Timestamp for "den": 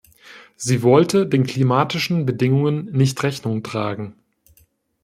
1.27-1.43